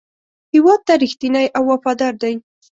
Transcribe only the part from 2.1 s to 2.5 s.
دی.